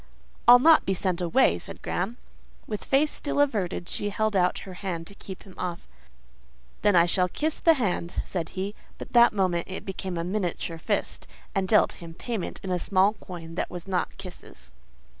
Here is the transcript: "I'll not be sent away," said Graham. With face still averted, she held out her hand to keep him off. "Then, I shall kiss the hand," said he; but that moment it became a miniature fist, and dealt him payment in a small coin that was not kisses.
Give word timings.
"I'll 0.47 0.57
not 0.57 0.83
be 0.83 0.95
sent 0.95 1.21
away," 1.21 1.59
said 1.59 1.83
Graham. 1.83 2.17
With 2.65 2.83
face 2.83 3.11
still 3.11 3.39
averted, 3.39 3.87
she 3.87 4.09
held 4.09 4.35
out 4.35 4.57
her 4.65 4.73
hand 4.73 5.05
to 5.05 5.13
keep 5.13 5.43
him 5.43 5.53
off. 5.59 5.87
"Then, 6.81 6.95
I 6.95 7.05
shall 7.05 7.29
kiss 7.29 7.59
the 7.59 7.75
hand," 7.75 8.23
said 8.25 8.49
he; 8.57 8.73
but 8.97 9.13
that 9.13 9.31
moment 9.31 9.67
it 9.69 9.85
became 9.85 10.17
a 10.17 10.23
miniature 10.23 10.79
fist, 10.79 11.27
and 11.53 11.67
dealt 11.67 12.01
him 12.01 12.15
payment 12.15 12.59
in 12.63 12.71
a 12.71 12.79
small 12.79 13.13
coin 13.13 13.53
that 13.53 13.69
was 13.69 13.87
not 13.87 14.17
kisses. 14.17 14.71